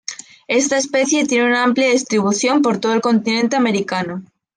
Esta 0.47 0.77
especie 0.77 1.27
tiene 1.27 1.45
una 1.45 1.63
amplia 1.63 1.91
distribución 1.91 2.63
por 2.63 2.79
todo 2.79 2.93
el 2.95 3.01
continente 3.01 3.55
americano. 3.55 4.23